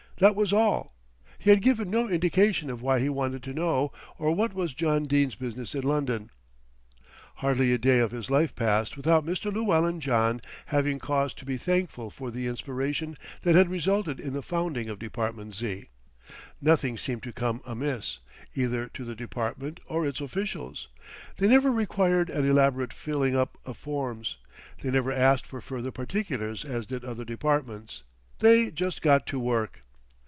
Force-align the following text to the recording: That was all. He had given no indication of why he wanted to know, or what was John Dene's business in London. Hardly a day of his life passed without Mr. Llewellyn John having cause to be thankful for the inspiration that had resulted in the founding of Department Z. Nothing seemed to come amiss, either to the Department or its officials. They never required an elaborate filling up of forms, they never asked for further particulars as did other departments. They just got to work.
That 0.19 0.35
was 0.35 0.53
all. 0.53 0.93
He 1.39 1.49
had 1.49 1.63
given 1.63 1.89
no 1.89 2.07
indication 2.07 2.69
of 2.69 2.79
why 2.83 2.99
he 2.99 3.09
wanted 3.09 3.41
to 3.41 3.55
know, 3.55 3.91
or 4.19 4.31
what 4.35 4.53
was 4.53 4.75
John 4.75 5.05
Dene's 5.05 5.33
business 5.33 5.73
in 5.73 5.81
London. 5.81 6.29
Hardly 7.37 7.73
a 7.73 7.79
day 7.79 7.97
of 7.97 8.11
his 8.11 8.29
life 8.29 8.53
passed 8.55 8.95
without 8.95 9.25
Mr. 9.25 9.51
Llewellyn 9.51 9.99
John 9.99 10.39
having 10.67 10.99
cause 10.99 11.33
to 11.33 11.43
be 11.43 11.57
thankful 11.57 12.11
for 12.11 12.29
the 12.29 12.45
inspiration 12.45 13.17
that 13.41 13.55
had 13.55 13.67
resulted 13.71 14.19
in 14.19 14.33
the 14.33 14.43
founding 14.43 14.89
of 14.89 14.99
Department 14.99 15.55
Z. 15.55 15.87
Nothing 16.61 16.99
seemed 16.99 17.23
to 17.23 17.33
come 17.33 17.59
amiss, 17.65 18.19
either 18.53 18.89
to 18.89 19.03
the 19.03 19.15
Department 19.15 19.79
or 19.87 20.05
its 20.05 20.21
officials. 20.21 20.87
They 21.37 21.47
never 21.47 21.71
required 21.71 22.29
an 22.29 22.45
elaborate 22.47 22.93
filling 22.93 23.35
up 23.35 23.57
of 23.65 23.75
forms, 23.75 24.37
they 24.83 24.91
never 24.91 25.11
asked 25.11 25.47
for 25.47 25.61
further 25.61 25.89
particulars 25.89 26.63
as 26.63 26.85
did 26.85 27.03
other 27.03 27.25
departments. 27.25 28.03
They 28.37 28.69
just 28.69 29.01
got 29.01 29.25
to 29.25 29.39
work. 29.39 29.81